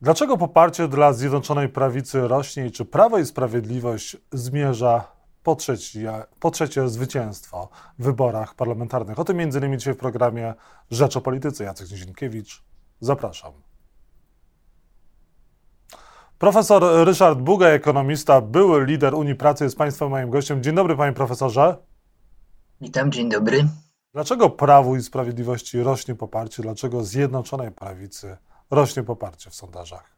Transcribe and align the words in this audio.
Dlaczego 0.00 0.36
poparcie 0.36 0.88
dla 0.88 1.12
Zjednoczonej 1.12 1.68
Prawicy 1.68 2.28
rośnie 2.28 2.66
i 2.66 2.70
czy 2.70 2.84
Prawo 2.84 3.18
i 3.18 3.26
Sprawiedliwość 3.26 4.16
zmierza 4.32 5.04
po 5.42 5.56
trzecie, 5.56 6.12
po 6.40 6.50
trzecie 6.50 6.88
zwycięstwo 6.88 7.68
w 7.98 8.04
wyborach 8.04 8.54
parlamentarnych? 8.54 9.18
O 9.18 9.24
tym 9.24 9.36
między 9.36 9.58
innymi 9.58 9.78
dzisiaj 9.78 9.94
w 9.94 9.96
programie 9.96 10.54
Rzecz 10.90 11.16
o 11.16 11.20
Polityce. 11.20 11.64
Jacek 11.64 11.90
Nizinkiewicz, 11.90 12.62
zapraszam. 13.00 13.52
Profesor 16.38 17.06
Ryszard 17.06 17.38
Buga, 17.38 17.66
ekonomista, 17.66 18.40
były 18.40 18.86
lider 18.86 19.14
Unii 19.14 19.34
Pracy, 19.34 19.64
jest 19.64 19.78
Państwa 19.78 20.08
moim 20.08 20.30
gościem. 20.30 20.62
Dzień 20.62 20.74
dobry, 20.74 20.96
Panie 20.96 21.12
Profesorze. 21.12 21.76
Witam, 22.80 23.12
dzień 23.12 23.28
dobry. 23.28 23.68
Dlaczego 24.14 24.50
Prawu 24.50 24.96
i 24.96 25.02
Sprawiedliwości 25.02 25.82
rośnie 25.82 26.14
poparcie? 26.14 26.62
Dlaczego 26.62 27.04
Zjednoczonej 27.04 27.70
Prawicy 27.70 28.26
rośnie 28.26 28.55
poparcie 29.06 29.50
w 29.50 29.54
sondażach? 29.54 30.16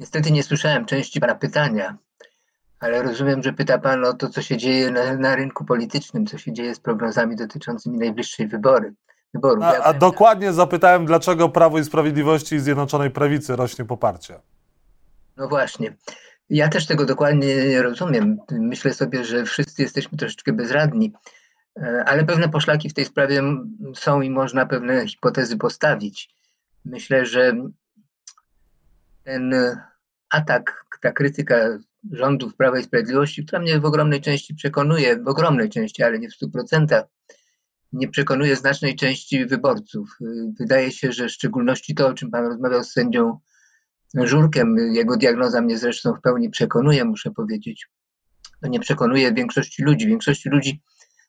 Niestety 0.00 0.30
nie 0.32 0.42
słyszałem 0.42 0.86
części 0.86 1.20
Pana 1.20 1.34
pytania, 1.34 1.96
ale 2.80 3.02
rozumiem, 3.02 3.42
że 3.42 3.52
pyta 3.52 3.78
Pan 3.78 4.04
o 4.04 4.12
to, 4.12 4.28
co 4.28 4.42
się 4.42 4.56
dzieje 4.56 4.90
na, 4.90 5.14
na 5.14 5.36
rynku 5.36 5.64
politycznym, 5.64 6.26
co 6.26 6.38
się 6.38 6.52
dzieje 6.52 6.74
z 6.74 6.80
prognozami 6.80 7.36
dotyczącymi 7.36 7.98
najbliższej 7.98 8.48
wybory. 8.48 8.94
Wyborów. 9.34 9.64
A, 9.64 9.82
a 9.82 9.94
dokładnie 9.94 10.52
zapytałem, 10.52 11.06
dlaczego 11.06 11.48
Prawo 11.48 11.78
i 11.78 11.84
Sprawiedliwości 11.84 12.54
i 12.54 12.60
Zjednoczonej 12.60 13.10
Prawicy 13.10 13.56
rośnie 13.56 13.84
poparcie. 13.84 14.40
No 15.36 15.48
właśnie. 15.48 15.96
Ja 16.50 16.68
też 16.68 16.86
tego 16.86 17.06
dokładnie 17.06 17.68
nie 17.68 17.82
rozumiem. 17.82 18.38
Myślę 18.50 18.94
sobie, 18.94 19.24
że 19.24 19.44
wszyscy 19.44 19.82
jesteśmy 19.82 20.18
troszeczkę 20.18 20.52
bezradni, 20.52 21.12
ale 22.06 22.24
pewne 22.24 22.48
poszlaki 22.48 22.90
w 22.90 22.94
tej 22.94 23.04
sprawie 23.04 23.42
są 23.94 24.20
i 24.20 24.30
można 24.30 24.66
pewne 24.66 25.06
hipotezy 25.06 25.56
postawić. 25.56 26.34
Myślę, 26.84 27.26
że 27.26 27.56
ten 29.24 29.54
atak, 30.30 30.84
ta 31.02 31.12
krytyka 31.12 31.56
rządów 32.12 32.56
Prawa 32.56 32.78
i 32.78 32.82
Sprawiedliwości, 32.82 33.46
która 33.46 33.62
mnie 33.62 33.80
w 33.80 33.84
ogromnej 33.84 34.20
części 34.20 34.54
przekonuje, 34.54 35.22
w 35.22 35.28
ogromnej 35.28 35.70
części, 35.70 36.02
ale 36.02 36.18
nie 36.18 36.28
w 36.28 36.34
stu 36.34 36.50
procentach, 36.50 37.04
nie 37.92 38.08
przekonuje 38.08 38.56
znacznej 38.56 38.96
części 38.96 39.46
wyborców. 39.46 40.18
Wydaje 40.60 40.92
się, 40.92 41.12
że 41.12 41.26
w 41.26 41.30
szczególności 41.30 41.94
to, 41.94 42.06
o 42.08 42.14
czym 42.14 42.30
Pan 42.30 42.46
rozmawiał 42.46 42.84
z 42.84 42.92
sędzią 42.92 43.38
Żurkiem, 44.14 44.76
jego 44.78 45.16
diagnoza 45.16 45.60
mnie 45.60 45.78
zresztą 45.78 46.14
w 46.14 46.20
pełni 46.20 46.50
przekonuje, 46.50 47.04
muszę 47.04 47.30
powiedzieć. 47.30 47.86
To 48.62 48.68
nie 48.68 48.80
przekonuje 48.80 49.32
większości 49.32 49.82
ludzi. 49.82 50.06
Większości 50.06 50.48
ludzi 50.48 50.82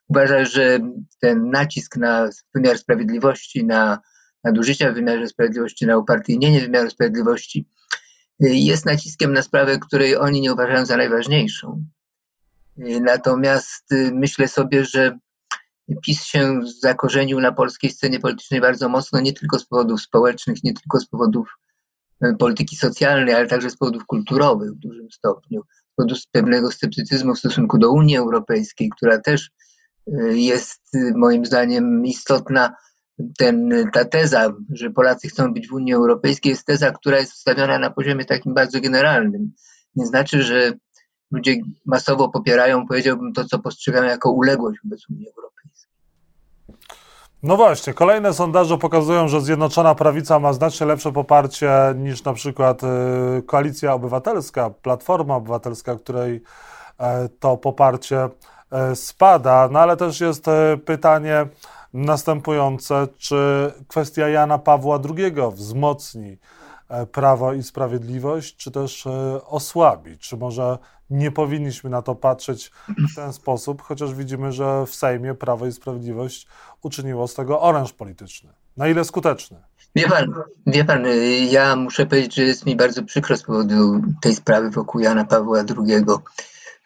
uważa, 0.08 0.46
że 0.46 0.80
ten 1.22 1.50
nacisk 1.50 1.98
na 1.98 2.30
wymiar 2.56 2.78
sprawiedliwości, 2.78 3.66
na 3.66 4.00
nadużycia 4.44 4.92
w 4.92 4.96
wymiarze 4.96 5.28
sprawiedliwości, 5.28 5.86
na 5.86 5.98
upartyjnienie 5.98 6.62
wymiaru 6.62 6.90
sprawiedliwości 6.90 7.68
jest 8.40 8.86
naciskiem 8.86 9.34
na 9.34 9.42
sprawę, 9.42 9.80
której 9.80 10.18
oni 10.18 10.42
nie 10.42 10.54
uważają 10.54 10.86
za 10.86 10.98
najważniejszą. 10.98 11.84
Natomiast 13.02 13.94
myślę 14.14 14.48
sobie, 14.48 14.86
że 14.86 15.18
PiS 16.06 16.24
się 16.24 16.60
zakorzenił 16.80 17.40
na 17.40 17.52
polskiej 17.52 17.92
scenie 17.92 18.20
politycznej 18.20 18.62
bardzo 18.62 18.90
mocno, 18.90 19.20
nie 19.20 19.34
tylko 19.34 19.60
z 19.60 19.66
powodów 19.66 20.02
społecznych, 20.02 20.64
nie 20.64 20.74
tylko 20.74 21.00
z 21.00 21.08
powodów 21.08 21.58
polityki 22.40 22.76
socjalnej, 22.76 23.36
ale 23.36 23.48
także 23.48 23.70
z 23.70 23.78
powodów 23.78 24.06
kulturowych 24.06 24.72
w 24.72 24.80
dużym 24.80 25.12
stopniu, 25.12 25.62
z 25.62 25.96
powodu 25.96 26.16
pewnego 26.32 26.72
sceptycyzmu 26.72 27.36
w 27.36 27.40
stosunku 27.40 27.78
do 27.78 27.92
Unii 27.92 28.18
Europejskiej, 28.18 28.90
która 28.98 29.22
też 29.22 29.52
jest 30.30 30.82
moim 31.16 31.46
zdaniem 31.46 32.06
istotna. 32.06 32.76
Ten, 33.38 33.90
ta 33.94 34.06
teza, 34.06 34.54
że 34.74 34.90
Polacy 34.90 35.28
chcą 35.28 35.54
być 35.54 35.68
w 35.68 35.74
Unii 35.74 35.94
Europejskiej, 35.94 36.50
jest 36.50 36.66
teza, 36.66 36.92
która 36.92 37.20
jest 37.20 37.32
wstawiona 37.32 37.80
na 37.80 37.90
poziomie 37.90 38.26
takim 38.26 38.54
bardzo 38.54 38.82
generalnym. 38.82 39.52
Nie 39.96 40.06
znaczy, 40.06 40.44
że 40.44 40.74
ludzie 41.32 41.56
masowo 41.86 42.30
popierają, 42.30 42.88
powiedziałbym, 42.88 43.34
to, 43.34 43.46
co 43.46 43.60
postrzegają 43.60 44.04
jako 44.04 44.32
uległość 44.32 44.80
wobec 44.84 45.10
Unii 45.10 45.28
Europejskiej. 45.28 45.92
No 47.44 47.58
właśnie, 47.58 47.94
kolejne 47.94 48.34
sondaże 48.34 48.78
pokazują, 48.78 49.28
że 49.28 49.42
Zjednoczona 49.42 49.96
Prawica 49.96 50.40
ma 50.40 50.54
znacznie 50.54 50.86
lepsze 50.88 51.12
poparcie 51.12 51.72
niż 51.96 52.24
na 52.24 52.34
przykład 52.34 52.82
y, 52.84 52.88
Koalicja 53.46 53.94
Obywatelska, 53.94 54.70
Platforma 54.70 55.36
Obywatelska, 55.36 55.96
której 55.96 56.42
e, 57.00 57.30
to 57.40 57.58
poparcie 57.58 58.30
spada. 58.96 59.70
No 59.72 59.80
ale 59.80 59.98
też 59.98 60.22
jest 60.22 60.48
e, 60.48 60.78
pytanie 60.86 61.48
następujące, 61.94 63.08
czy 63.18 63.72
kwestia 63.88 64.30
Jana 64.30 64.58
Pawła 64.58 65.00
II 65.18 65.34
wzmocni 65.52 66.38
Prawo 67.12 67.54
i 67.54 67.64
Sprawiedliwość, 67.64 68.56
czy 68.56 68.72
też 68.72 69.08
osłabi? 69.46 70.18
Czy 70.18 70.38
może 70.38 70.78
nie 71.10 71.32
powinniśmy 71.32 71.90
na 71.90 72.02
to 72.02 72.16
patrzeć 72.16 72.72
w 73.12 73.16
ten 73.16 73.34
sposób, 73.34 73.82
chociaż 73.82 74.14
widzimy, 74.14 74.52
że 74.52 74.86
w 74.86 74.96
Sejmie 74.96 75.34
Prawo 75.34 75.66
i 75.66 75.72
Sprawiedliwość 75.72 76.48
uczyniło 76.82 77.28
z 77.28 77.34
tego 77.34 77.62
oręż 77.62 77.94
polityczny. 77.94 78.50
Na 78.78 78.88
ile 78.88 79.06
skuteczny? 79.06 79.58
Wie 79.96 80.10
pan, 80.10 80.34
wie 80.68 80.86
pan, 80.86 81.06
ja 81.50 81.76
muszę 81.76 82.06
powiedzieć, 82.06 82.36
że 82.36 82.44
jest 82.44 82.66
mi 82.66 82.76
bardzo 82.76 83.04
przykro 83.04 83.38
z 83.38 83.44
powodu 83.44 84.02
tej 84.22 84.36
sprawy 84.36 84.70
wokół 84.70 85.02
Jana 85.02 85.26
Pawła 85.26 85.60
II. 85.60 86.04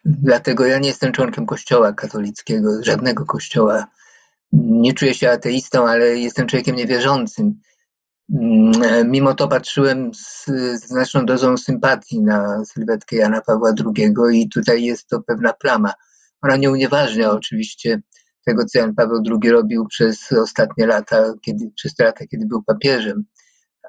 Dlatego 0.05 0.65
ja 0.65 0.79
nie 0.79 0.87
jestem 0.87 1.11
członkiem 1.11 1.45
kościoła 1.45 1.93
katolickiego, 1.93 2.83
żadnego 2.83 3.25
kościoła. 3.25 3.87
Nie 4.53 4.93
czuję 4.93 5.13
się 5.13 5.29
ateistą, 5.29 5.87
ale 5.87 6.17
jestem 6.17 6.47
człowiekiem 6.47 6.75
niewierzącym. 6.75 7.59
Mm, 8.33 9.11
mimo 9.11 9.33
to 9.33 9.47
patrzyłem 9.47 10.11
z, 10.13 10.45
znaczną 10.87 11.25
dozą 11.25 11.57
sympatii 11.57 12.21
na 12.21 12.65
sylwetkę 12.65 13.15
Jana 13.15 13.41
Pawła 13.41 13.73
II 13.95 14.13
i 14.33 14.49
tutaj 14.49 14.83
jest 14.83 15.07
to 15.07 15.21
pewna 15.21 15.53
plama. 15.53 15.93
Ona 16.41 16.55
nie 16.55 16.71
unieważnia 16.71 17.31
oczywiście 17.31 18.01
tego, 18.45 18.65
co 18.65 18.79
Jan 18.79 18.95
Paweł 18.95 19.23
II 19.41 19.51
robił 19.51 19.87
przez 19.87 20.31
ostatnie 20.31 20.87
lata, 20.87 21.33
kiedy, 21.41 21.71
przez 21.75 21.95
te 21.95 22.03
lata, 22.03 22.25
kiedy 22.27 22.45
był 22.45 22.63
papieżem, 22.63 23.23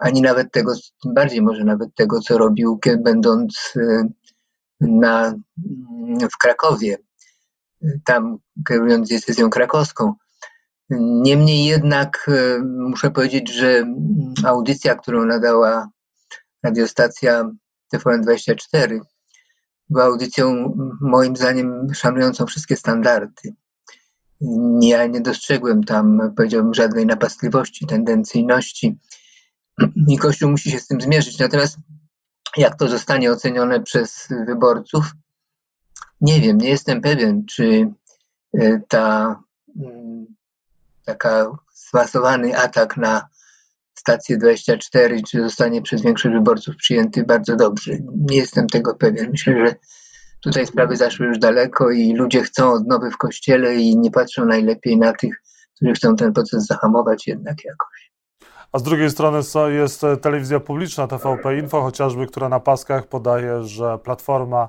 ani 0.01 0.23
nawet 0.23 0.53
tego, 0.53 0.75
tym 1.03 1.15
bardziej 1.15 1.43
może 1.43 1.65
nawet 1.65 1.95
tego, 1.95 2.21
co 2.21 2.39
robił, 2.39 2.81
będąc 3.05 3.73
e, 3.77 4.09
na, 4.83 5.27
mm, 5.27 6.29
w 6.33 6.39
Krakowie, 6.39 6.97
tam 8.05 8.39
kierując 8.69 9.09
decyzją 9.09 9.51
krakowską. 9.51 10.15
Niemniej 11.01 11.65
jednak 11.65 12.29
e, 12.29 12.59
muszę 12.65 13.11
powiedzieć, 13.11 13.53
że 13.53 13.85
audycja, 14.45 14.95
którą 14.95 15.25
nadała 15.25 15.89
radiostacja 16.63 17.51
TVN24, 17.95 19.01
była 19.91 20.05
audycją 20.05 20.75
moim 21.01 21.37
zdaniem 21.37 21.95
szanującą 21.95 22.47
wszystkie 22.47 22.77
standardy. 22.77 23.55
Ja 24.81 25.07
nie 25.07 25.21
dostrzegłem 25.21 25.85
tam, 25.85 26.33
powiedziałbym, 26.37 26.75
żadnej 26.75 27.07
napastliwości, 27.07 27.87
tendencyjności 27.87 28.99
i 30.09 30.19
Kościół 30.19 30.51
musi 30.51 30.71
się 30.71 30.79
z 30.79 30.87
tym 30.87 31.01
zmierzyć. 31.01 31.39
Natomiast 31.39 31.79
jak 32.57 32.79
to 32.79 32.89
zostanie 32.89 33.33
ocenione 33.33 33.83
przez 33.83 34.29
wyborców, 34.47 35.05
nie 36.21 36.41
wiem, 36.41 36.59
nie 36.59 36.69
jestem 36.69 37.01
pewien, 37.01 37.45
czy 37.47 37.91
e, 38.59 38.81
ta 38.89 39.41
mm, 39.77 40.27
taka 41.05 41.51
zmasowany 41.75 42.59
atak 42.59 42.97
na 42.97 43.29
stację 43.95 44.37
24, 44.37 45.23
czy 45.31 45.43
zostanie 45.43 45.83
przez 45.83 46.03
większość 46.03 46.35
wyborców 46.35 46.77
przyjęty 46.77 47.25
bardzo 47.25 47.57
dobrze. 47.57 47.93
Nie 48.17 48.37
jestem 48.37 48.67
tego 48.67 48.95
pewien. 48.95 49.31
Myślę, 49.31 49.67
że 49.67 49.75
tutaj 50.41 50.67
sprawy 50.67 50.97
zaszły 50.97 51.27
już 51.27 51.39
daleko 51.39 51.91
i 51.91 52.15
ludzie 52.15 52.43
chcą 52.43 52.73
odnowy 52.73 53.11
w 53.11 53.17
kościele 53.17 53.75
i 53.75 53.97
nie 53.97 54.11
patrzą 54.11 54.47
najlepiej 54.47 54.99
na 54.99 55.13
tych, 55.13 55.35
którzy 55.77 55.93
chcą 55.93 56.17
ten 56.17 56.33
proces 56.33 56.67
zahamować 56.67 57.27
jednak 57.27 57.65
jakoś. 57.65 58.12
A 58.73 58.79
z 58.79 58.83
drugiej 58.83 59.11
strony 59.11 59.39
jest 59.69 60.03
telewizja 60.23 60.61
publiczna 60.61 61.07
TVP 61.07 61.59
Info, 61.59 61.83
chociażby, 61.83 62.27
która 62.27 62.49
na 62.49 62.61
paskach 62.61 63.07
podaje, 63.07 63.65
że 63.65 63.99
Platforma 63.99 64.69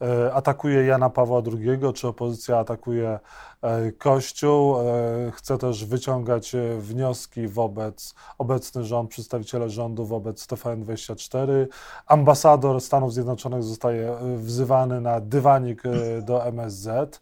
E, 0.00 0.34
atakuje 0.34 0.84
Jana 0.86 1.10
Pawła 1.10 1.42
II, 1.52 1.92
czy 1.94 2.08
opozycja 2.08 2.58
atakuje 2.58 3.18
e, 3.62 3.92
Kościół. 3.92 4.76
E, 4.80 4.82
chce 5.30 5.58
też 5.58 5.84
wyciągać 5.84 6.52
wnioski 6.78 7.48
wobec 7.48 8.14
obecny 8.38 8.84
rząd, 8.84 9.10
przedstawiciele 9.10 9.70
rządu 9.70 10.04
wobec 10.04 10.46
TVN24. 10.46 11.66
Ambasador 12.06 12.80
Stanów 12.80 13.14
Zjednoczonych 13.14 13.62
zostaje 13.62 14.16
wzywany 14.36 15.00
na 15.00 15.20
dywanik 15.20 15.82
do 16.22 16.46
MSZ. 16.46 17.20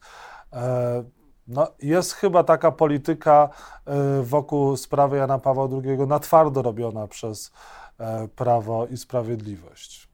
No, 1.49 1.73
jest 1.82 2.12
chyba 2.12 2.44
taka 2.44 2.73
polityka 2.73 3.49
wokół 4.23 4.76
sprawy 4.76 5.17
Jana 5.17 5.38
Pawła 5.38 5.69
II 5.85 5.99
na 5.99 6.19
twardo 6.19 6.62
robiona 6.62 7.08
przez 7.08 7.52
Prawo 8.37 8.87
i 8.87 8.96
Sprawiedliwość. 8.96 10.08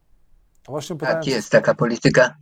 Właśnie 0.66 0.96
tak, 0.96 1.26
jest 1.26 1.50
taka 1.50 1.74
polityka. 1.74 2.36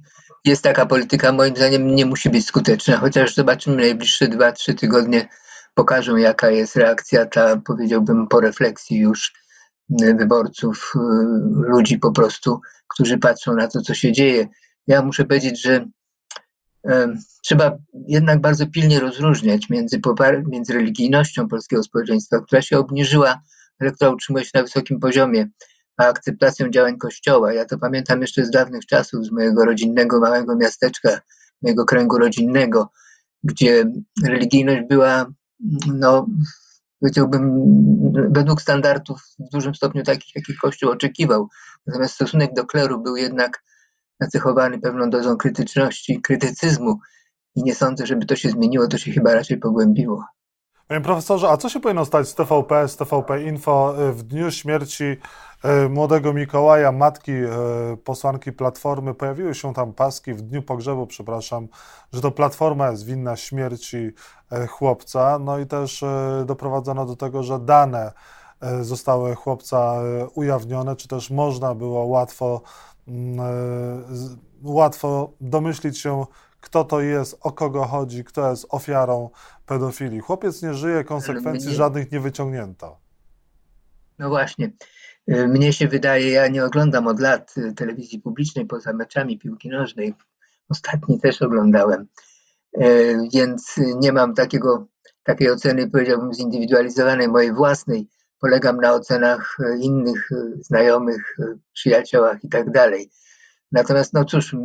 Jest 0.44 0.62
taka 0.62 0.86
polityka, 0.86 1.32
moim 1.32 1.56
zdaniem 1.56 1.94
nie 1.94 2.06
musi 2.06 2.30
być 2.30 2.46
skuteczna, 2.46 2.96
chociaż 2.96 3.34
zobaczymy 3.34 3.76
najbliższe 3.76 4.26
2-3 4.26 4.74
tygodnie 4.74 5.28
pokażą, 5.74 6.16
jaka 6.16 6.50
jest 6.50 6.76
reakcja 6.76 7.26
ta, 7.26 7.56
powiedziałbym, 7.56 8.28
po 8.28 8.40
refleksji 8.40 8.98
już 8.98 9.32
wyborców, 10.18 10.92
ludzi 11.54 11.98
po 11.98 12.12
prostu, 12.12 12.60
którzy 12.88 13.18
patrzą 13.18 13.54
na 13.54 13.68
to, 13.68 13.80
co 13.80 13.94
się 13.94 14.12
dzieje. 14.12 14.48
Ja 14.86 15.02
muszę 15.02 15.24
powiedzieć, 15.24 15.62
że 15.62 15.86
trzeba 17.42 17.78
jednak 18.08 18.40
bardzo 18.40 18.66
pilnie 18.66 19.00
rozróżniać 19.00 19.70
między, 19.70 20.00
między 20.46 20.72
religijnością 20.72 21.48
polskiego 21.48 21.82
społeczeństwa, 21.82 22.40
która 22.40 22.62
się 22.62 22.78
obniżyła, 22.78 23.40
ale 23.80 23.92
która 23.92 24.10
utrzymuje 24.10 24.44
się 24.44 24.50
na 24.54 24.62
wysokim 24.62 25.00
poziomie, 25.00 25.48
a 25.96 26.04
akceptacją 26.04 26.70
działań 26.70 26.98
Kościoła. 26.98 27.52
Ja 27.52 27.64
to 27.64 27.78
pamiętam 27.78 28.20
jeszcze 28.20 28.44
z 28.44 28.50
dawnych 28.50 28.86
czasów, 28.86 29.26
z 29.26 29.30
mojego 29.30 29.64
rodzinnego 29.64 30.20
małego 30.20 30.56
miasteczka, 30.56 31.20
mojego 31.62 31.84
kręgu 31.84 32.18
rodzinnego, 32.18 32.90
gdzie 33.44 33.84
religijność 34.24 34.82
była, 34.88 35.26
no, 35.94 36.26
powiedziałbym, 37.00 37.52
według 38.30 38.62
standardów 38.62 39.22
w 39.38 39.52
dużym 39.52 39.74
stopniu 39.74 40.02
takich, 40.02 40.36
jakich 40.36 40.58
Kościół 40.58 40.90
oczekiwał. 40.90 41.48
Natomiast 41.86 42.14
stosunek 42.14 42.54
do 42.54 42.64
kleru 42.64 43.02
był 43.02 43.16
jednak 43.16 43.62
nacechowany 44.20 44.78
pewną 44.78 45.10
dozą 45.10 45.36
krytyczności, 45.36 46.20
krytycyzmu 46.20 46.98
i 47.54 47.62
nie 47.62 47.74
sądzę, 47.74 48.06
żeby 48.06 48.26
to 48.26 48.36
się 48.36 48.50
zmieniło, 48.50 48.88
to 48.88 48.98
się 48.98 49.12
chyba 49.12 49.34
raczej 49.34 49.58
pogłębiło. 49.58 50.24
Panie 50.88 51.00
profesorze, 51.00 51.48
a 51.48 51.56
co 51.56 51.68
się 51.68 51.80
powinno 51.80 52.04
stać 52.04 52.28
z 52.28 52.34
TVP, 52.34 52.88
z 52.88 52.96
TVP 52.96 53.42
Info 53.42 53.94
y, 54.08 54.12
w 54.12 54.22
dniu 54.22 54.50
śmierci 54.50 55.04
y, 55.04 55.88
młodego 55.88 56.32
Mikołaja, 56.32 56.92
matki 56.92 57.32
y, 57.32 57.48
posłanki 58.04 58.52
Platformy? 58.52 59.14
Pojawiły 59.14 59.54
się 59.54 59.74
tam 59.74 59.92
paski 59.92 60.34
w 60.34 60.42
dniu 60.42 60.62
pogrzebu, 60.62 61.06
przepraszam, 61.06 61.68
że 62.12 62.20
to 62.20 62.30
Platforma 62.30 62.90
jest 62.90 63.04
winna 63.06 63.36
śmierci 63.36 64.10
chłopca. 64.68 65.38
No 65.38 65.58
i 65.58 65.66
też 65.66 66.04
doprowadzono 66.46 67.06
do 67.06 67.16
tego, 67.16 67.42
że 67.42 67.58
dane 67.58 68.12
zostały 68.80 69.34
chłopca 69.34 69.94
ujawnione, 70.34 70.96
czy 70.96 71.08
też 71.08 71.30
można 71.30 71.74
było 71.74 72.04
łatwo, 72.04 72.62
łatwo 74.62 75.32
domyślić 75.40 75.98
się, 75.98 76.26
kto 76.60 76.84
to 76.84 77.00
jest, 77.00 77.36
o 77.40 77.52
kogo 77.52 77.84
chodzi, 77.84 78.24
kto 78.24 78.50
jest 78.50 78.66
ofiarą 78.68 79.30
pedofilii. 79.66 80.20
Chłopiec 80.20 80.62
nie 80.62 80.74
żyje, 80.74 81.04
konsekwencji 81.04 81.74
żadnych 81.74 82.12
nie 82.12 82.20
wyciągnięto. 82.20 83.00
No 84.18 84.28
właśnie. 84.28 84.72
Y, 85.32 85.48
mnie 85.48 85.72
się 85.72 85.88
wydaje, 85.88 86.30
ja 86.30 86.48
nie 86.48 86.64
oglądam 86.64 87.06
od 87.06 87.20
lat 87.20 87.54
y, 87.58 87.72
telewizji 87.74 88.20
publicznej 88.20 88.66
poza 88.66 88.92
meczami 88.92 89.38
piłki 89.38 89.68
nożnej. 89.68 90.14
Ostatni 90.68 91.20
też 91.20 91.42
oglądałem, 91.42 92.06
więc 93.34 93.74
nie 94.00 94.12
mam 94.12 94.34
takiego, 94.34 94.86
takiej 95.22 95.50
oceny, 95.50 95.90
powiedziałbym, 95.90 96.34
zindywidualizowanej, 96.34 97.28
mojej 97.28 97.54
własnej. 97.54 98.08
Polegam 98.40 98.76
na 98.76 98.92
ocenach 98.92 99.56
innych 99.80 100.28
znajomych, 100.60 101.36
przyjaciołach 101.72 102.44
i 102.44 102.48
tak 102.48 102.70
dalej. 102.70 103.10
Natomiast, 103.72 104.12
no 104.12 104.24
cóż, 104.24 104.56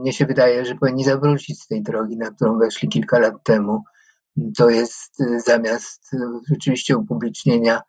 mnie 0.00 0.12
się 0.12 0.26
wydaje, 0.26 0.64
że 0.64 0.74
powinni 0.74 1.04
zawrócić 1.04 1.62
z 1.62 1.66
tej 1.66 1.82
drogi, 1.82 2.16
na 2.16 2.30
którą 2.30 2.58
weszli 2.58 2.88
kilka 2.88 3.18
lat 3.18 3.34
temu. 3.44 3.82
To 4.56 4.70
jest 4.70 5.16
zamiast 5.46 6.10
rzeczywiście 6.50 6.96
upublicznienia 6.96 7.80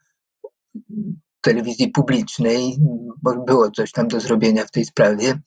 telewizji 1.41 1.91
publicznej, 1.91 2.77
bo 3.21 3.43
było 3.45 3.71
coś 3.71 3.91
tam 3.91 4.07
do 4.07 4.19
zrobienia 4.19 4.65
w 4.65 4.71
tej 4.71 4.85
sprawie, 4.85 5.39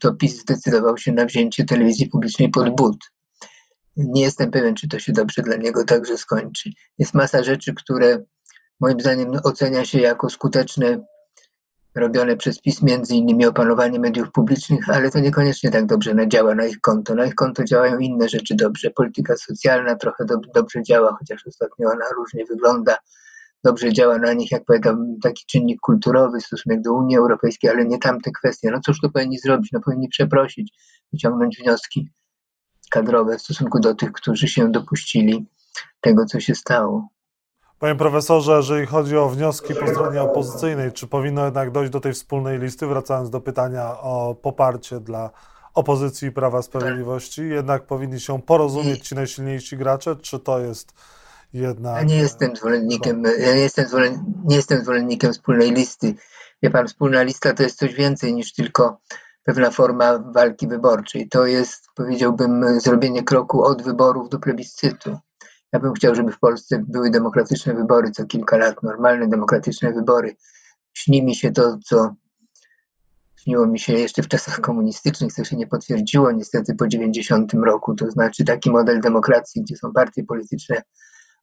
to 0.00 0.14
PiS 0.14 0.40
zdecydował 0.40 0.98
się 0.98 1.12
na 1.12 1.24
wzięcie 1.24 1.64
telewizji 1.64 2.08
publicznej 2.08 2.50
pod 2.50 2.76
but. 2.76 2.96
Nie 3.96 4.22
jestem 4.22 4.50
pewien, 4.50 4.74
czy 4.74 4.88
to 4.88 4.98
się 4.98 5.12
dobrze 5.12 5.42
dla 5.42 5.56
niego 5.56 5.84
także 5.84 6.18
skończy. 6.18 6.70
Jest 6.98 7.14
masa 7.14 7.42
rzeczy, 7.42 7.74
które 7.74 8.24
moim 8.84 9.00
zdaniem 9.00 9.32
ocenia 9.44 9.84
się 9.84 10.00
jako 10.00 10.30
skuteczne 10.30 11.04
robione 11.94 12.36
przez 12.36 12.60
PiS, 12.60 12.82
między 12.82 13.14
innymi 13.14 13.46
opanowanie 13.46 14.00
mediów 14.00 14.32
publicznych, 14.32 14.88
ale 14.88 15.10
to 15.10 15.20
niekoniecznie 15.20 15.70
tak 15.70 15.86
dobrze 15.86 16.28
działa 16.28 16.54
na 16.54 16.66
ich 16.66 16.80
konto. 16.80 17.14
Na 17.14 17.26
ich 17.26 17.34
konto 17.34 17.64
działają 17.64 17.98
inne 17.98 18.28
rzeczy 18.28 18.54
dobrze. 18.54 18.90
Polityka 18.90 19.36
socjalna 19.36 19.96
trochę 19.96 20.24
do, 20.24 20.36
dobrze 20.54 20.82
działa, 20.82 21.16
chociaż 21.18 21.46
ostatnio 21.46 21.88
ona 21.88 22.04
różnie 22.16 22.44
wygląda. 22.44 22.96
Dobrze 23.64 23.92
działa 23.92 24.18
na 24.18 24.32
nich, 24.32 24.50
jak 24.50 24.64
powiadam, 24.64 25.16
taki 25.22 25.44
czynnik 25.46 25.80
kulturowy, 25.80 26.40
stosunek 26.40 26.82
do 26.82 26.92
Unii 26.92 27.16
Europejskiej, 27.16 27.70
ale 27.70 27.84
nie 27.84 27.98
tamte 27.98 28.30
kwestie. 28.30 28.70
No 28.70 28.80
cóż 28.86 29.00
to 29.00 29.10
powinni 29.10 29.38
zrobić? 29.38 29.72
No 29.72 29.80
powinni 29.80 30.08
przeprosić, 30.08 30.72
wyciągnąć 31.12 31.58
wnioski 31.58 32.10
kadrowe 32.90 33.38
w 33.38 33.42
stosunku 33.42 33.80
do 33.80 33.94
tych, 33.94 34.12
którzy 34.12 34.48
się 34.48 34.70
dopuścili 34.70 35.46
tego, 36.00 36.24
co 36.26 36.40
się 36.40 36.54
stało. 36.54 37.13
Panie 37.84 37.96
profesorze, 37.96 38.56
jeżeli 38.56 38.86
chodzi 38.86 39.16
o 39.16 39.28
wnioski 39.28 39.74
po 39.74 39.86
stronie 39.86 40.22
opozycyjnej, 40.22 40.92
czy 40.92 41.06
powinno 41.06 41.44
jednak 41.44 41.70
dojść 41.70 41.92
do 41.92 42.00
tej 42.00 42.12
wspólnej 42.12 42.58
listy, 42.58 42.86
wracając 42.86 43.30
do 43.30 43.40
pytania 43.40 44.00
o 44.00 44.34
poparcie 44.42 45.00
dla 45.00 45.30
opozycji 45.74 46.28
i 46.28 46.32
Prawa 46.32 46.62
Sprawiedliwości, 46.62 47.48
jednak 47.48 47.86
powinni 47.86 48.20
się 48.20 48.42
porozumieć 48.42 49.08
ci 49.08 49.14
najsilniejsi 49.14 49.76
gracze, 49.76 50.16
czy 50.16 50.38
to 50.38 50.60
jest 50.60 50.92
jednak... 51.52 51.96
Ja 51.96 52.02
nie 52.02 52.16
jestem 52.16 52.56
zwolennikiem, 52.56 53.22
ja 53.38 53.54
nie 53.54 53.60
jestem, 53.60 53.88
zwolen, 53.88 54.24
nie 54.44 54.56
jestem 54.56 54.82
zwolennikiem 54.82 55.32
wspólnej 55.32 55.70
listy. 55.70 56.14
Wie 56.62 56.70
pan, 56.70 56.86
wspólna 56.86 57.22
lista 57.22 57.52
to 57.52 57.62
jest 57.62 57.78
coś 57.78 57.94
więcej 57.94 58.34
niż 58.34 58.52
tylko 58.52 58.98
pewna 59.42 59.70
forma 59.70 60.18
walki 60.18 60.68
wyborczej. 60.68 61.28
To 61.28 61.46
jest, 61.46 61.88
powiedziałbym, 61.94 62.80
zrobienie 62.80 63.22
kroku 63.22 63.64
od 63.64 63.82
wyborów 63.82 64.28
do 64.28 64.38
plebiscytu. 64.38 65.18
Ja 65.74 65.80
bym 65.80 65.92
chciał, 65.92 66.14
żeby 66.14 66.32
w 66.32 66.38
Polsce 66.38 66.84
były 66.88 67.10
demokratyczne 67.10 67.74
wybory 67.74 68.10
co 68.10 68.26
kilka 68.26 68.56
lat, 68.56 68.82
normalne 68.82 69.28
demokratyczne 69.28 69.92
wybory. 69.92 70.36
Śni 70.92 71.22
mi 71.22 71.34
się 71.34 71.52
to, 71.52 71.78
co 71.84 72.14
śniło 73.40 73.66
mi 73.66 73.78
się 73.78 73.92
jeszcze 73.92 74.22
w 74.22 74.28
czasach 74.28 74.60
komunistycznych, 74.60 75.32
co 75.32 75.44
się 75.44 75.56
nie 75.56 75.66
potwierdziło 75.66 76.32
niestety 76.32 76.74
po 76.74 76.88
90 76.88 77.54
roku, 77.54 77.94
to 77.94 78.10
znaczy 78.10 78.44
taki 78.44 78.70
model 78.70 79.00
demokracji, 79.00 79.62
gdzie 79.62 79.76
są 79.76 79.92
partie 79.92 80.24
polityczne 80.24 80.82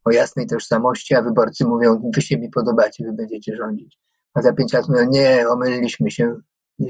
o 0.06 0.12
jasnej 0.12 0.48
tożsamości, 0.48 1.16
a 1.16 1.22
wyborcy 1.22 1.66
mówią, 1.66 2.12
wy 2.16 2.22
się 2.22 2.38
mi 2.38 2.50
podobacie, 2.50 3.06
wy 3.06 3.14
będziecie 3.14 3.56
rządzić. 3.56 4.00
A 4.34 4.42
za 4.42 4.54
pięć 4.54 4.74
lat 4.74 4.90
mówią, 4.90 5.10
nie, 5.10 5.50
omyliliśmy 5.50 6.12
się, 6.12 6.36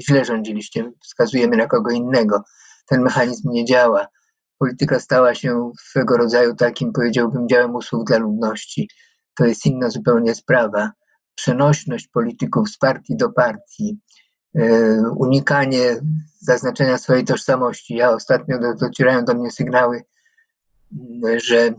źle 0.00 0.24
rządziliście, 0.24 0.92
wskazujemy 1.00 1.56
na 1.56 1.66
kogo 1.66 1.90
innego. 1.90 2.44
Ten 2.86 3.02
mechanizm 3.02 3.50
nie 3.50 3.64
działa 3.64 4.06
polityka 4.62 5.00
stała 5.00 5.34
się 5.34 5.70
swego 5.80 6.16
rodzaju 6.16 6.54
takim, 6.54 6.92
powiedziałbym, 6.92 7.48
działem 7.48 7.74
usług 7.74 8.06
dla 8.06 8.18
ludności. 8.18 8.88
To 9.34 9.44
jest 9.44 9.66
inna 9.66 9.90
zupełnie 9.90 10.34
sprawa. 10.34 10.90
Przenośność 11.34 12.08
polityków 12.08 12.70
z 12.70 12.78
partii 12.78 13.16
do 13.16 13.32
partii, 13.32 14.00
e, 14.54 14.62
unikanie 15.16 16.00
zaznaczenia 16.40 16.98
swojej 16.98 17.24
tożsamości. 17.24 17.94
Ja 17.94 18.10
ostatnio 18.10 18.58
do, 18.58 18.74
docierają 18.74 19.24
do 19.24 19.34
mnie 19.34 19.50
sygnały, 19.50 20.02
że 21.36 21.74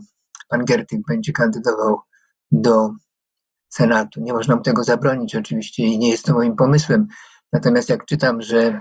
pan 0.48 0.64
Gertyk 0.64 1.00
będzie 1.08 1.32
kandydował 1.32 2.00
do 2.52 2.90
Senatu. 3.68 4.20
Nie 4.20 4.32
można 4.32 4.56
mu 4.56 4.62
tego 4.62 4.84
zabronić 4.84 5.36
oczywiście 5.36 5.82
i 5.82 5.98
nie 5.98 6.10
jest 6.10 6.24
to 6.24 6.32
moim 6.32 6.56
pomysłem. 6.56 7.06
Natomiast 7.52 7.88
jak 7.88 8.04
czytam, 8.04 8.42
że 8.42 8.80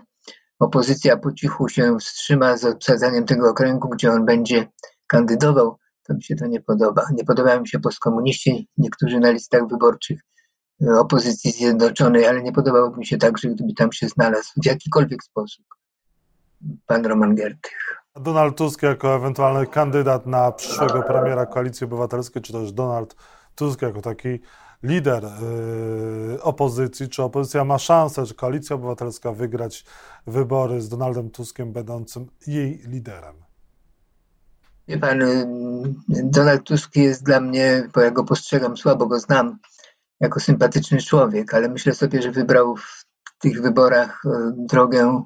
opozycja 0.60 1.18
po 1.18 1.34
cichu 1.34 1.70
się 1.70 1.98
wstrzyma 2.00 2.58
z 2.58 2.66
obsadzaniem 2.66 3.26
tego 3.26 3.50
okręgu, 3.50 3.90
gdzie 3.90 4.12
on 4.12 4.26
będzie 4.26 4.68
kandydował, 5.08 5.78
to 6.08 6.14
mi 6.14 6.24
się 6.24 6.36
to 6.36 6.48
nie 6.48 6.62
podoba. 6.62 7.06
Nie 7.14 7.26
podobają 7.26 7.62
mi 7.62 7.68
się 7.68 7.80
postkomuniści, 7.80 8.70
niektórzy 8.78 9.20
na 9.20 9.32
listach 9.32 9.68
wyborczych 9.68 10.20
e, 10.82 11.00
opozycji 11.00 11.52
zjednoczonej, 11.52 12.26
ale 12.26 12.42
nie 12.42 12.52
podobałoby 12.52 12.98
mi 12.98 13.06
się 13.06 13.18
także, 13.18 13.50
gdyby 13.50 13.74
tam 13.74 13.92
się 13.92 14.08
znalazł 14.08 14.52
w 14.64 14.66
jakikolwiek 14.66 15.24
sposób 15.24 15.66
pan 16.86 17.06
Roman 17.06 17.36
Giertych. 17.36 18.04
Donald 18.16 18.58
Tusk 18.58 18.84
jako 18.84 19.16
ewentualny 19.16 19.68
kandydat 19.68 20.26
na 20.26 20.52
przyszłego 20.52 21.04
premiera 21.04 21.46
Koalicji 21.46 21.86
Obywatelskiej, 21.86 22.42
czy 22.42 22.54
też 22.54 22.72
Donald 22.72 23.16
Tusk 23.56 23.82
jako 23.82 24.02
taki 24.02 24.40
lider 24.84 25.26
y, 25.26 26.42
opozycji, 26.42 27.10
czy 27.10 27.24
opozycja 27.24 27.64
ma 27.64 27.78
szansę, 27.78 28.26
czy 28.26 28.36
koalicja 28.36 28.76
obywatelska 28.76 29.32
wygrać 29.32 29.86
wybory 30.28 30.82
z 30.82 30.90
Donaldem 30.90 31.30
Tuskiem, 31.30 31.74
będącym 31.74 32.28
jej 32.48 32.82
liderem? 32.88 33.36
Wie 34.88 34.98
pan, 34.98 35.22
y, 35.22 35.48
Donald 36.08 36.64
Tusk 36.64 36.96
jest 36.96 37.24
dla 37.24 37.40
mnie, 37.40 37.90
bo 37.94 38.02
ja 38.02 38.12
go 38.12 38.24
postrzegam, 38.24 38.78
słabo 38.78 39.08
go 39.08 39.20
znam, 39.20 39.60
jako 40.20 40.40
sympatyczny 40.40 41.02
człowiek, 41.02 41.54
ale 41.54 41.70
myślę 41.70 41.94
sobie, 41.94 42.22
że 42.22 42.32
wybrał 42.32 42.76
w 42.76 43.06
tych 43.40 43.62
wyborach 43.62 44.26
y, 44.26 44.30
drogę, 44.56 45.24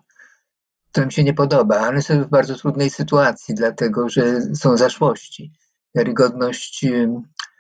która 0.92 1.06
mi 1.06 1.14
się 1.14 1.24
nie 1.24 1.34
podoba. 1.34 1.80
Ale 1.80 1.96
jest 1.96 2.12
w 2.12 2.30
bardzo 2.30 2.56
trudnej 2.56 2.90
sytuacji, 2.90 3.56
dlatego 3.56 4.10
że 4.10 4.42
są 4.56 4.78
zaszłości. 4.78 5.54
Wiarygodność 5.96 6.86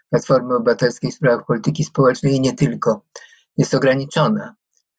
Platformy 0.09 0.55
Obywatelskiej 0.55 1.11
w 1.11 1.15
sprawach 1.15 1.45
polityki 1.45 1.83
społecznej 1.83 2.35
i 2.35 2.41
nie 2.41 2.53
tylko, 2.53 3.01
jest 3.57 3.73
ograniczona. 3.73 4.55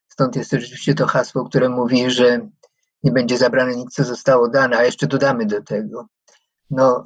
Stąd 0.07 0.35
jest 0.35 0.51
rzeczywiście 0.51 0.95
to 0.95 1.07
hasło, 1.07 1.45
które 1.45 1.69
mówi, 1.69 2.11
że 2.11 2.49
nie 3.03 3.11
będzie 3.11 3.37
zabrane 3.37 3.75
nic, 3.75 3.93
co 3.93 4.03
zostało 4.03 4.49
dane, 4.49 4.77
a 4.77 4.83
jeszcze 4.83 5.07
dodamy 5.07 5.45
do 5.45 5.63
tego. 5.63 6.07
No, 6.71 7.03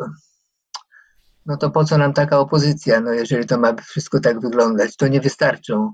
no 1.46 1.58
to 1.58 1.70
po 1.70 1.86
co 1.86 1.98
nam 1.98 2.14
taka 2.14 2.40
opozycja, 2.40 3.02
no 3.02 3.12
jeżeli 3.12 3.46
to 3.46 3.58
ma 3.58 3.76
wszystko 3.76 4.20
tak 4.20 4.40
wyglądać? 4.40 4.96
To 4.96 5.08
nie 5.08 5.22
wystarczą 5.22 5.94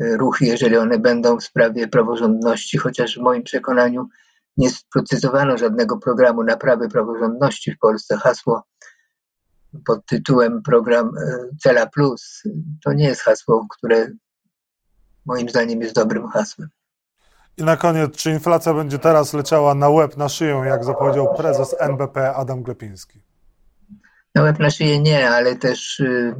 ruchy, 0.00 0.44
jeżeli 0.44 0.76
one 0.76 0.98
będą 0.98 1.36
w 1.36 1.44
sprawie 1.44 1.88
praworządności, 1.88 2.78
chociaż 2.78 3.18
w 3.18 3.22
moim 3.22 3.42
przekonaniu 3.42 4.08
nie 4.56 4.70
sprecyzowano 4.70 5.58
żadnego 5.58 5.98
programu 5.98 6.42
naprawy 6.42 6.88
praworządności 6.88 7.72
w 7.72 7.78
Polsce. 7.78 8.16
Hasło 8.16 8.62
pod 9.84 10.06
tytułem 10.06 10.62
program 10.62 11.12
e, 11.18 11.48
Cela 11.62 11.86
Plus 11.86 12.42
to 12.84 12.92
nie 12.92 13.04
jest 13.04 13.20
hasło, 13.20 13.66
które 13.70 14.08
moim 15.26 15.48
zdaniem 15.48 15.80
jest 15.80 15.94
dobrym 15.94 16.28
hasłem. 16.28 16.68
I 17.56 17.64
na 17.64 17.76
koniec, 17.76 18.16
czy 18.16 18.30
inflacja 18.30 18.74
będzie 18.74 18.98
teraz 18.98 19.34
leciała 19.34 19.74
na 19.74 19.88
łeb, 19.88 20.16
na 20.16 20.28
szyję, 20.28 20.62
jak 20.66 20.84
zapowiedział 20.84 21.34
prezes 21.34 21.76
NBP 21.78 22.34
Adam 22.34 22.62
Glepiński? 22.62 23.20
Na 24.34 24.42
łeb, 24.42 24.58
na 24.58 24.70
szyję 24.70 25.00
nie, 25.00 25.30
ale 25.30 25.56
też 25.56 25.98
yy, 25.98 26.34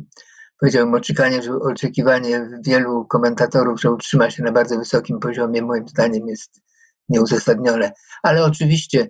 powiedziałbym 0.60 0.94
oczekiwanie, 0.94 1.42
że 1.42 1.52
oczekiwanie 1.52 2.48
wielu 2.66 3.04
komentatorów, 3.04 3.80
że 3.80 3.90
utrzyma 3.90 4.30
się 4.30 4.42
na 4.42 4.52
bardzo 4.52 4.78
wysokim 4.78 5.20
poziomie, 5.20 5.62
moim 5.62 5.88
zdaniem 5.88 6.28
jest 6.28 6.60
nieuzasadnione. 7.08 7.92
Ale 8.22 8.44
oczywiście 8.44 9.08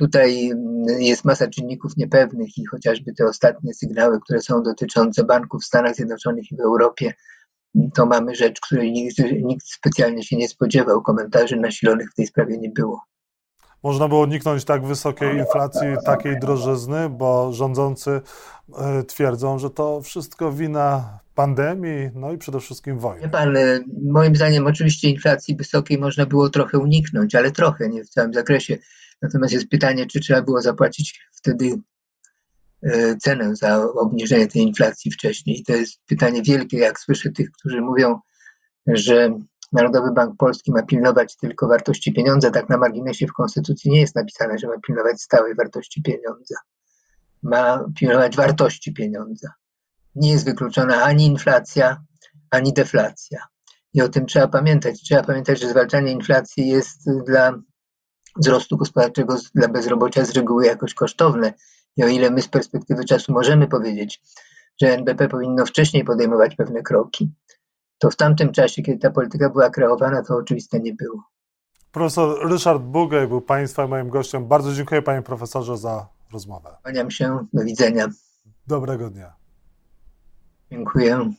tutaj 0.00 0.50
mm, 0.50 0.84
jest 1.00 1.24
masa 1.24 1.48
czynników 1.48 1.96
niepewnych 1.96 2.58
i 2.58 2.66
chociażby 2.66 3.12
te 3.14 3.24
ostatnie 3.24 3.74
sygnały, 3.74 4.20
które 4.20 4.40
są 4.40 4.62
dotyczące 4.62 5.24
banków 5.24 5.62
w 5.62 5.66
Stanach 5.66 5.94
Zjednoczonych 5.94 6.52
i 6.52 6.56
w 6.56 6.60
Europie, 6.60 7.14
to 7.94 8.06
mamy 8.06 8.34
rzecz, 8.34 8.60
której 8.60 8.92
nikt, 8.92 9.18
nikt 9.42 9.66
specjalnie 9.66 10.22
się 10.22 10.36
nie 10.36 10.48
spodziewał. 10.48 11.02
Komentarzy 11.02 11.56
nasilonych 11.56 12.10
w 12.10 12.14
tej 12.14 12.26
sprawie 12.26 12.58
nie 12.58 12.70
było. 12.70 13.02
Można 13.82 14.08
było 14.08 14.20
uniknąć 14.20 14.64
tak 14.64 14.86
wysokiej 14.86 15.36
inflacji, 15.36 15.88
takiej 16.06 16.38
drożyzny, 16.38 17.08
bo 17.08 17.52
rządzący 17.52 18.20
e, 18.78 19.02
twierdzą, 19.04 19.58
że 19.58 19.70
to 19.70 20.00
wszystko 20.02 20.52
wina 20.52 21.18
pandemii, 21.34 22.10
no 22.14 22.32
i 22.32 22.38
przede 22.38 22.60
wszystkim 22.60 22.98
wojny. 22.98 23.28
Pan, 23.28 23.56
e, 23.56 23.80
moim 24.02 24.36
zdaniem 24.36 24.66
oczywiście 24.66 25.10
inflacji 25.10 25.56
wysokiej 25.56 25.98
można 25.98 26.26
było 26.26 26.48
trochę 26.48 26.78
uniknąć, 26.78 27.34
ale 27.34 27.50
trochę, 27.50 27.88
nie 27.88 28.04
w 28.04 28.08
całym 28.08 28.34
zakresie. 28.34 28.78
Natomiast 29.22 29.54
jest 29.54 29.68
pytanie, 29.68 30.06
czy 30.06 30.20
trzeba 30.20 30.42
było 30.42 30.62
zapłacić 30.62 31.20
wtedy 31.32 31.80
E, 32.82 33.16
cenę 33.16 33.56
za 33.56 33.84
obniżenie 33.84 34.46
tej 34.46 34.62
inflacji 34.62 35.10
wcześniej. 35.10 35.60
I 35.60 35.64
to 35.64 35.72
jest 35.72 36.00
pytanie 36.06 36.42
wielkie, 36.42 36.78
jak 36.78 37.00
słyszę 37.00 37.30
tych, 37.30 37.50
którzy 37.50 37.80
mówią, 37.80 38.18
że 38.86 39.38
Narodowy 39.72 40.12
Bank 40.12 40.36
Polski 40.36 40.72
ma 40.72 40.82
pilnować 40.82 41.36
tylko 41.36 41.68
wartości 41.68 42.12
pieniądza. 42.12 42.50
Tak 42.50 42.68
na 42.68 42.76
marginesie 42.76 43.26
w 43.26 43.32
Konstytucji 43.32 43.90
nie 43.90 44.00
jest 44.00 44.14
napisane, 44.14 44.58
że 44.58 44.66
ma 44.66 44.80
pilnować 44.86 45.22
stałej 45.22 45.54
wartości 45.54 46.02
pieniądza. 46.02 46.54
Ma 47.42 47.84
pilnować 47.98 48.36
wartości 48.36 48.92
pieniądza. 48.92 49.48
Nie 50.14 50.32
jest 50.32 50.44
wykluczona 50.44 51.02
ani 51.02 51.26
inflacja, 51.26 52.02
ani 52.50 52.72
deflacja. 52.72 53.38
I 53.94 54.02
o 54.02 54.08
tym 54.08 54.26
trzeba 54.26 54.48
pamiętać. 54.48 55.02
Trzeba 55.02 55.22
pamiętać, 55.22 55.60
że 55.60 55.68
zwalczanie 55.68 56.12
inflacji 56.12 56.68
jest 56.68 57.10
dla 57.26 57.58
wzrostu 58.40 58.76
gospodarczego, 58.76 59.36
dla 59.54 59.68
bezrobocia 59.68 60.24
z 60.24 60.30
reguły 60.30 60.66
jakoś 60.66 60.94
kosztowne 60.94 61.52
i 61.96 62.04
o 62.04 62.08
ile 62.08 62.30
my 62.30 62.42
z 62.42 62.48
perspektywy 62.48 63.04
czasu 63.04 63.32
możemy 63.32 63.68
powiedzieć, 63.68 64.22
że 64.82 64.94
NBP 64.94 65.28
powinno 65.28 65.66
wcześniej 65.66 66.04
podejmować 66.04 66.56
pewne 66.56 66.82
kroki, 66.82 67.32
to 67.98 68.10
w 68.10 68.16
tamtym 68.16 68.52
czasie, 68.52 68.82
kiedy 68.82 68.98
ta 68.98 69.10
polityka 69.10 69.50
była 69.50 69.70
kreowana, 69.70 70.22
to 70.22 70.36
oczywiste 70.36 70.80
nie 70.80 70.94
było. 70.94 71.22
Profesor 71.92 72.50
Ryszard 72.50 72.82
Bugaj 72.82 73.28
był 73.28 73.40
Państwa 73.40 73.86
moim 73.86 74.08
gościem. 74.08 74.48
Bardzo 74.48 74.72
dziękuję 74.72 75.02
Panie 75.02 75.22
Profesorze 75.22 75.76
za 75.76 76.08
rozmowę. 76.32 76.76
Kłaniam 76.82 77.10
się, 77.10 77.46
do 77.52 77.64
widzenia. 77.64 78.08
Dobrego 78.66 79.10
dnia. 79.10 79.32
Dziękuję. 80.70 81.32